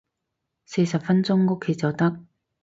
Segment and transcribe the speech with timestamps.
[0.65, 2.25] 四十分鐘屋企就得